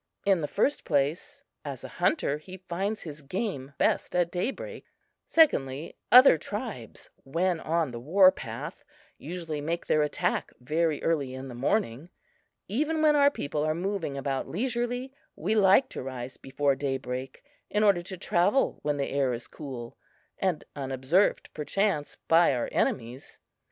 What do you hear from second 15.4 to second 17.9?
like to rise before daybreak, in